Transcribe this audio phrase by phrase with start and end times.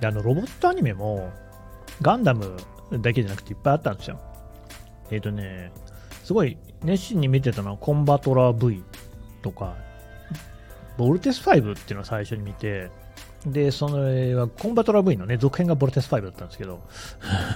[0.00, 1.30] で、あの、ロボットアニメも、
[2.02, 2.56] ガンダム
[2.92, 4.18] だけじゃなくていっぱいあったんですよ。
[5.10, 5.72] えっ、ー、とね、
[6.24, 8.82] すごい熱心に見てたのはコンバトラー V
[9.42, 9.76] とか、
[10.96, 12.90] ボルテス5っていうのを最初に見て、
[13.46, 16.82] で、その、はコンバトラー V のね、続編がボルテス5だったんですけど、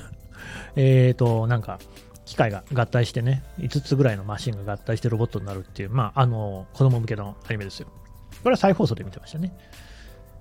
[0.76, 1.79] えっと、なんか、
[2.25, 7.89] 機械が合体してね、5つぐらいのマシンが合体してロボットになるっていう、まあ、あの、子供向けのアニメですよ。
[8.43, 9.54] これは再放送で見てましたね。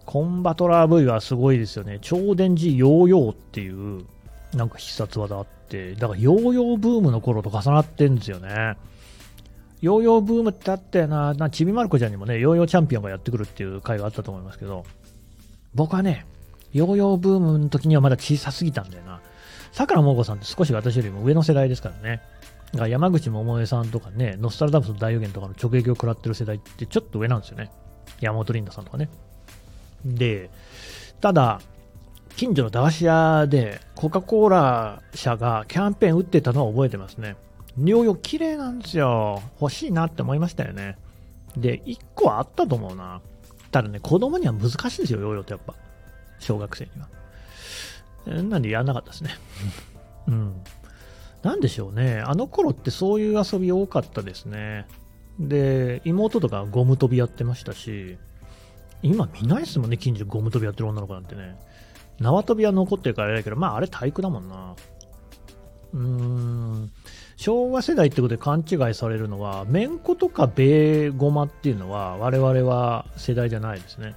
[0.06, 2.00] コンバトラー V はすごいですよね。
[2.02, 4.06] 超電磁ヨーヨーっていう、
[4.54, 8.78] なんか必殺技あって、だからヨーヨーブームの頃と重なってんですよね。
[9.82, 14.86] ヨーヨーブームってあったよな、なちびまる子ちゃんにもね、ヨーヨーチャンピオンがやってくるっていう回があったと思いますけど、
[15.74, 16.26] 僕はね、
[16.72, 19.22] ヨーヨーブームの時にはまだ小さすぎたんだよな。
[19.72, 22.22] さくらもこさんって少し私よりも上の世代ですからね。
[22.76, 27.72] が山口百恵さんとかね、ノストラダムスの大予言とかの直撃を食らってる世代ってちょっと上なんですよね。
[28.20, 29.10] 山本リンダさんとかね。
[30.06, 30.50] で、
[31.22, 31.62] ただ、
[32.36, 37.36] 近所の駄菓子屋でコカ・コーラ社がキャンペーン打ってたのは覚えてますね。
[37.78, 39.42] 尿よ綺麗なんですよ。
[39.60, 40.98] 欲しいなって思いましたよね。
[41.56, 43.22] で、1個はあったと思うな。
[43.72, 45.76] ただね、子供には難しいですよ、ヨーヨーってやっぱ。
[46.40, 48.44] 小学生には。
[48.44, 49.32] なんでやんなかったですね。
[50.28, 50.62] うん。
[51.42, 52.22] なんでしょうね。
[52.26, 54.88] あの頃ってそういう遊び多かったですね。
[55.40, 58.18] で、妹とかゴム跳びやってましたし、
[59.04, 61.56] 今見ないですもんね、近所ゴム跳びやってる女の子なんてね。
[62.20, 64.76] 縄跳びは残ってるからあれだけど、まああれ体育だもんな。
[65.94, 66.92] うーん。
[67.36, 74.16] 昭和世代ってことで勘違いされるのは、めんことかベーゴマっていうのは、我々は世代じゃないですね。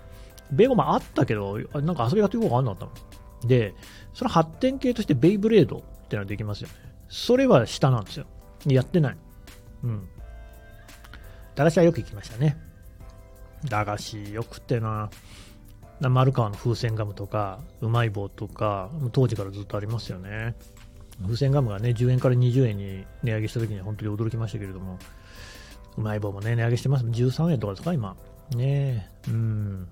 [0.53, 3.49] ベーゴマあったけど、なんか遊び方よくわかんなかったの。
[3.49, 3.75] で、
[4.15, 6.75] その発展系としてベイブレードってのはできますよね。
[7.09, 8.27] それは下なんですよ。
[8.67, 9.17] やってない。
[9.83, 10.09] うん。
[11.55, 12.57] 駄菓子はよく行きましたね。
[13.65, 15.11] 駄菓子よくてな。
[16.01, 20.55] 丸川の風船ガムとか、うまい棒とか、当時からずっとありますよね。
[21.23, 24.99] 風船ガムがね、10円から20円に値上げした時に本当に驚きましたけれども、
[25.97, 27.07] うまい棒もね、値上げしてます。
[27.07, 28.15] 13円とかですか、今。
[28.55, 29.31] ねえ。
[29.31, 29.89] うん。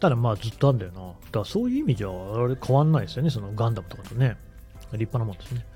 [0.00, 1.00] ただまあずっとあるんだよな。
[1.00, 4.36] だからそういう意味じゃ、あれ変わんないですよね、そのガンダムとかとね。
[4.92, 5.66] 立派なもんですね。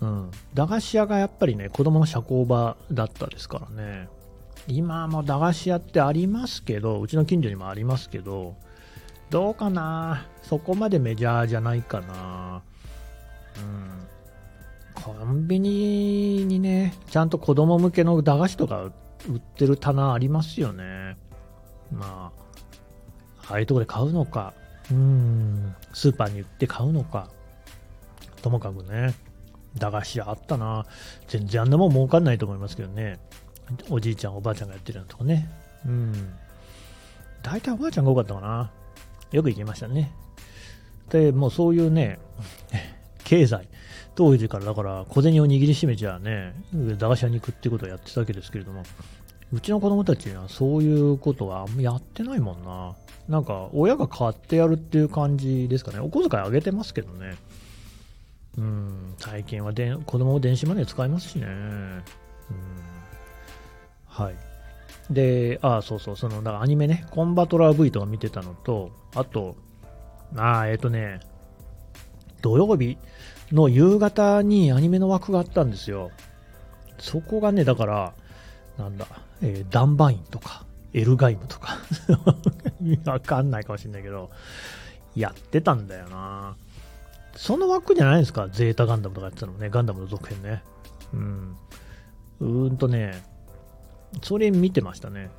[0.00, 0.30] うん。
[0.54, 4.08] 駄菓子屋がやっぱりね、子供の社交場だったですからね。
[4.66, 8.56] 今も駄菓子屋ってありますけど、うちの近所にもありますけど、
[9.30, 10.26] どうかな？
[10.42, 12.62] そこまでメジャーじゃないかな
[13.56, 14.08] うん。
[14.94, 18.92] コンビニにね、ちゃんと子供向けの駄菓子とか売
[19.36, 21.16] ってる棚ありますよね。
[21.92, 22.32] ま
[23.46, 24.54] あ、ああいうとこで買うのか、
[24.90, 27.30] うん、スーパーに売って買うのか、
[28.42, 29.14] ともかくね、
[29.76, 30.84] 駄菓子屋あったな。
[31.28, 33.18] 全然あんなもん儲かんないと思いますけどね。
[33.90, 35.48] おじいちゃん、おばあちゃんがやってるようなとこね。
[35.86, 36.12] うん。
[37.42, 38.70] 大体おばあちゃんが多かったかな。
[39.32, 40.12] よく行きましたね。
[41.10, 42.18] で、もうそういうね、
[43.24, 43.68] 経済、
[44.14, 48.82] 当時からだから小銭を握りしめちゃね、駄菓子屋に行くってことをやってたわけですけれども、
[49.52, 52.94] うちの子供たちはそういうことはやってないもんな。
[53.28, 56.00] なんか、親が買ってやるっていう感じですかね。
[56.00, 57.36] お小遣いあげてますけどね。
[58.56, 61.46] うん、最近はで子供を電子マネー使いますしね。
[61.46, 62.02] うん、
[64.18, 64.34] はい。
[65.10, 69.56] で、ああ、そうそう、その、だからアニメね、コンバトラー V とか見てたのと、あと、
[70.36, 71.20] ああ、えっ、ー、とね、
[72.42, 72.98] 土曜日
[73.52, 76.10] の夕方にアニメの枠があったんですよ。
[76.98, 78.12] そこがね、だから、
[78.76, 79.06] なんだ、
[79.40, 81.78] えー、ダンバインとか、エルガイムとか
[83.04, 84.30] わかんないかもしれないけど、
[85.14, 86.56] やってたんだよな。
[87.36, 90.62] その枠じゃないですか、ゼータガンダムとかやってたのね、ガンダムの続編ね。
[91.12, 91.56] うん。
[92.40, 93.22] うーんとね、
[94.22, 95.30] それ見てましたね。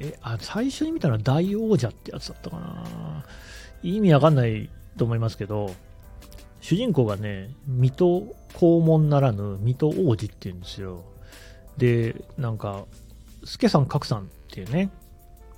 [0.00, 3.24] え、あ、最初に見たのは大王者ってやつだったかな。
[3.82, 5.74] 意味わかんないと思いますけど、
[6.60, 8.20] 主人公がね、水戸
[8.58, 11.04] 黄門ならぬ水戸王子って言うんですよ。
[11.76, 12.84] で、なんか、
[13.44, 14.90] 助さん格さんっていうね、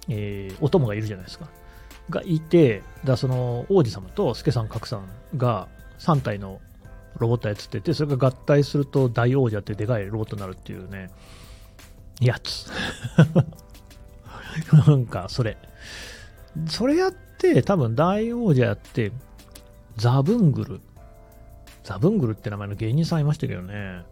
[0.08, 1.49] えー、お供がいるじゃないですか。
[2.10, 5.69] がいて、だその王子様と助さん格さんが
[5.99, 6.60] 3体の
[7.19, 11.10] ロボットやつってて、それが合体すると大王者ってでかいロボットになるっていうね、
[12.20, 12.70] やつ。
[14.87, 15.56] なんか、それ。
[16.67, 19.12] それやって、多分大王者やって、
[19.97, 20.81] ザブングル
[21.88, 24.03] ザブングルって名前の芸人さんいましたけどね、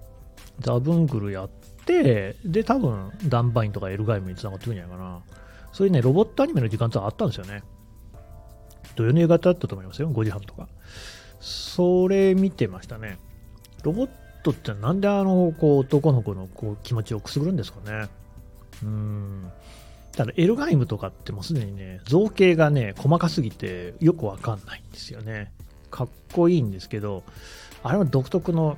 [0.61, 1.49] ザブングルやっ
[1.85, 5.21] て、で、多分、ダンバインとかエルガイムに繋がってくるんじゃないかな。
[5.73, 7.63] そういうね、ロボットアニメの時間ってあったんですよね。
[8.95, 10.69] 土曜の夕方だったと思いますよ、5時半とか。
[11.39, 13.19] それ見てましたね。
[13.83, 14.11] ロボッ
[14.47, 18.09] トってなんであの、こう、男の子のこう気持ちをくすぐるんですかね。
[18.83, 19.51] うん。
[20.13, 25.53] ただ、エルガイムとかってもうすでにね、造形がね、細かすぎてよくわかんないんですよね。
[25.91, 27.23] かっこいいんですけど、
[27.83, 28.77] あれは独特の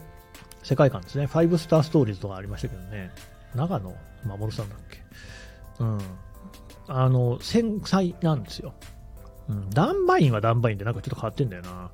[0.62, 1.26] 世界観ですね。
[1.26, 3.10] ファイブスターストーリーズとかありましたけどね。
[3.54, 3.94] 長野
[4.24, 5.02] 守さんだっけ？
[5.80, 5.98] うん。
[6.88, 8.74] あの、繊細なんですよ。
[9.48, 9.70] うん。
[9.70, 11.90] ダンバインはダンバインでなんかちょっと変わってんだよな。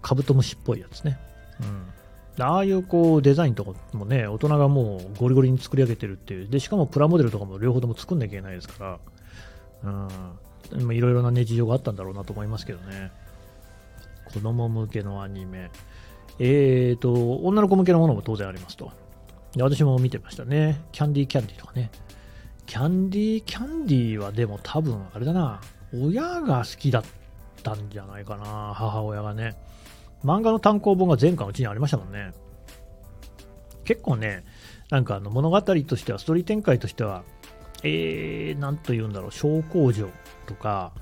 [0.00, 1.18] カブトムシっぽいやつね。
[1.60, 1.86] うん。
[2.38, 6.48] ああいうこうデザインとかもね、大人がもうゴリゴリに作り上げてるっていう。
[6.48, 8.98] で、しかもプラモデルとかも両方とも作んなきゃいけないですか
[9.82, 10.00] ら、
[10.72, 10.92] うん。
[10.92, 13.12] いろいろなね、事情があったんだろうなと思いますけどね。
[14.32, 15.70] 子供向けのアニメ。
[16.40, 18.90] えーと、女の子向けのものも当然ありますと。
[19.54, 20.82] で私も見てましたね。
[20.90, 21.90] キャンディーキャンディーとかね。
[22.66, 25.60] キャンディーキャンディーはでも多分あれだな。
[25.94, 27.04] 親が好きだっ
[27.62, 28.72] たんじゃないかな。
[28.74, 29.54] 母親がね。
[30.24, 32.32] 漫画の単行本が前回うちにありましたもんね。
[33.84, 34.44] 結構ね、
[34.90, 37.24] なんかあの物語としては、ストーリー展開としては、
[37.82, 40.08] えー、なんと言うんだろう、小工場
[40.46, 40.92] とか、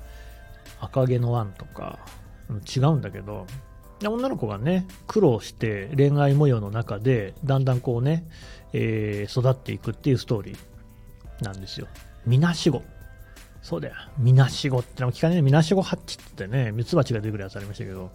[0.79, 1.99] 赤毛のワンとか、
[2.75, 3.47] 違うんだけど、
[4.05, 8.25] 女の子がね、苦労して恋愛模様の中で、だんだんこうね、
[8.73, 11.87] えー、育っていくっていうストーリーなんですよ。
[12.25, 12.81] みなしご。
[13.61, 13.95] そうだよ。
[14.17, 15.41] みなしごってのも聞かねえ。
[15.41, 18.11] みなしごハッチってね、ミツバチが出てくるやつありましたけど、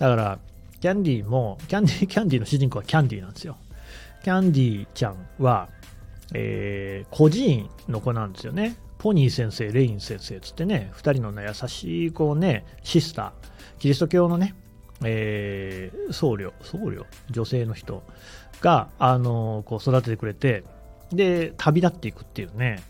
[0.00, 0.38] だから、
[0.80, 3.58] キャンディーも、キャンディー、 キャンディーの主人公はキャンディーなんですよ。
[4.24, 5.68] キャンディーちゃんは、
[6.32, 8.76] えー、孤児院の子なんですよね。
[8.98, 14.54] ポニー先生、レイン先生つってね、二人のね、優しい子ね、シスター、キリスト教のね、
[15.04, 18.02] えー、僧侶、僧侶、女性の人
[18.62, 20.64] が、あのー、こう育ててくれて、
[21.12, 22.82] で、旅立っていくっていうね、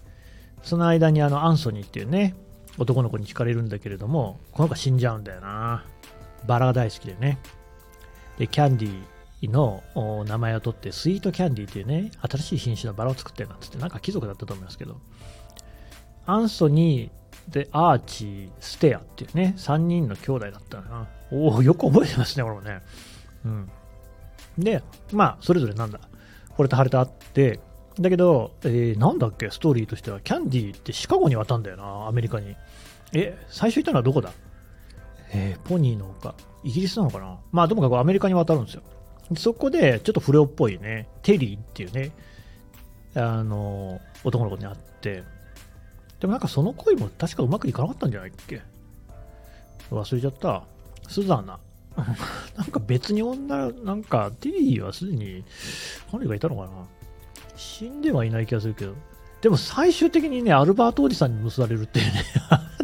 [0.63, 2.37] その間にあの、アンソニーっていうね、
[2.79, 5.85] 男の子に惹かれるんだけれども、この子は死んじゃうんだよな。
[6.47, 7.39] バラが大好きでね。
[8.39, 9.83] で、キャンディーの
[10.27, 15.01] 名前を取って、スイートキャンディーっていうね、新しい品種のバラを作ってるなんつって、なんか貴族だったと思いますけど、
[16.27, 21.09] アンソニーでアーチー、ステアっていうね、3人の兄弟だったな。
[21.33, 22.81] おお、よく覚えてますね、これもね。
[23.45, 23.71] うん。
[24.59, 24.83] で、
[25.13, 26.01] まあ、それぞれなんだ、
[26.57, 27.61] 惚れた腫れたあって、
[27.99, 32.57] だけど、えー、なんだっけ、ストーリーとしては、キャンディーってシカゴに渡んだよな、アメリカに。
[33.13, 34.33] え、最初行ったのはどこだ？
[35.33, 36.35] えー、ポニーの丘、
[36.65, 37.39] イギリスなのかな？
[37.53, 38.83] まあ、ともかくアメリカに渡るんですよ。
[39.37, 42.11] そこで、ちょっと不良っぽいね、テリーっていうね、
[43.15, 45.23] あの、男の子に会って、
[46.19, 48.61] でもなんかその恋も確かうまくいかなかったんじゃないっけ？
[49.91, 50.65] 忘れちゃった。
[51.09, 51.59] スザナ。
[52.57, 55.45] なんか別に女、なんかテリーはすでに
[56.11, 56.69] 彼がいたのかな？
[57.57, 58.95] 死んではいない気がするけど。
[59.41, 62.25] でも最終的にね、アルバートおじさんに結ばれるっていうね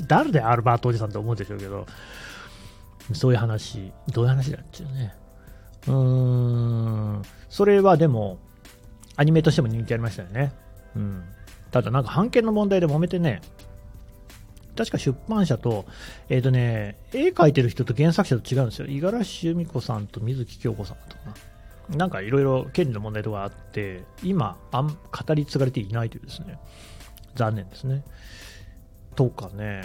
[0.06, 1.86] 誰でアルバートおじさんって思うでしょうけど、
[3.12, 5.14] そういう話、どういう話だっちゅうね。
[5.86, 8.38] うーん、それはでも、
[9.16, 10.52] アニメとしても人気ありましたよね。
[10.94, 11.24] うん。
[11.70, 13.40] ただなんか版権の問題で揉めてね、
[14.76, 15.86] 確か出版社と、
[16.28, 18.86] えっ、ー、とね、絵描いてる人と原作者と違うんですよ。
[18.88, 21.24] 五十嵐由美子さんと水木京子さんとか
[21.90, 21.96] な。
[21.96, 26.58] なんかいろいろ権利の問題とかあって、今あん、語り継がれていないというですね、
[27.34, 28.04] 残念ですね。
[29.16, 29.82] とかね、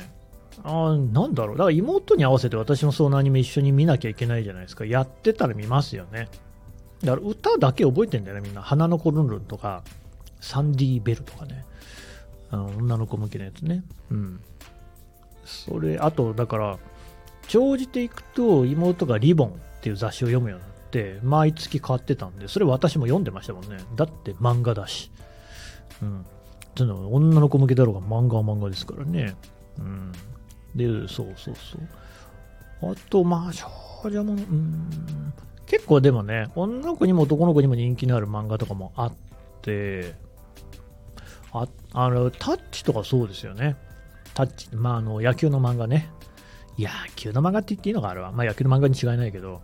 [0.63, 4.85] あなんだろう、だから妹に合わせて私もそのアニメ一緒に見なきゃいけないじゃないですか。
[4.85, 6.27] やってたら見ますよね。
[7.03, 8.61] だから歌だけ覚えてんだよね、みんな。
[8.61, 9.83] 花の子ルンルンとか、
[10.39, 11.65] サンディーベルとかね。
[12.51, 13.83] あの女の子向けのやつね。
[14.11, 14.41] うん。
[15.45, 16.77] それ、あと、だから、
[17.47, 23.77] 長じていくと妹がリボンっていう雑誌を読むようになって、毎月買ってたんで、それ私も読んでましたもんね。
[23.95, 25.11] だって漫画だし。
[26.01, 26.25] うん。
[26.79, 29.35] 女の子向けだろうが漫画は漫画ですからね。
[29.79, 30.11] うん。
[30.75, 32.91] で、そうそうそう。
[32.91, 33.67] あと、まあ、少
[34.03, 35.33] 女もの、うん、
[35.67, 39.13] 結構でもね、女の子にも男の子にも人気のある漫画とかもあっ
[39.61, 40.15] て、
[41.53, 43.75] ああの、タッチとかそうですよね。
[44.33, 46.09] タッチ、まあ、あの、野球の漫画ね。
[46.79, 48.31] 野球の漫画って言っていいのかあれは。
[48.31, 49.61] まあ、野球の漫画に違いないけど、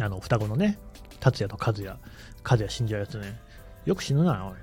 [0.00, 0.78] あの、双子のね、
[1.18, 1.88] 達也と和也、
[2.48, 3.40] 和也死んじゃうやつね。
[3.86, 4.54] よく死ぬな、おい。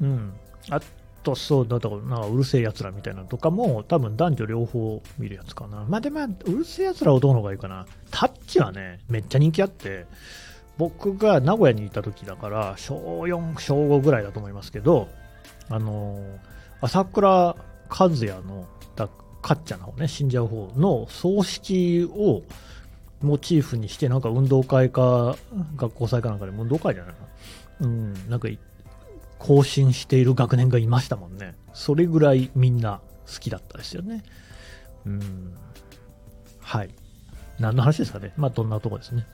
[0.00, 0.32] うん。
[0.70, 0.80] あ
[1.22, 5.84] とそうだなんかうるせえやつらみたいなとかも多分男女両方見るやつかな。
[5.88, 7.86] まあでも、うるせえやつらは男の方がいいかな。
[8.10, 10.06] タッチはね、めっちゃ人気あって、
[10.78, 15.08] 僕が名古屋にいた時だから、小4、小5ぐらいだと思いますけど、
[15.68, 16.20] あの
[16.80, 17.56] 朝倉和
[18.08, 19.08] 也の、だ
[19.42, 22.42] かっちゃんの方ね、死んじゃう方の葬式を
[23.22, 25.36] モチーフにして、なんか運動会か、
[25.76, 27.20] 学校祭かなんかで運動会じゃないか
[27.80, 27.86] な。
[27.86, 28.62] うん、なんか行っ
[29.38, 31.54] 更新している学年がいましたもんね。
[31.72, 33.00] それぐらいみんな
[33.32, 34.24] 好きだったですよね。
[35.04, 35.54] うん。
[36.60, 36.90] はい。
[37.58, 38.32] 何の話ですかね。
[38.36, 39.26] まあ、どんなとこですね。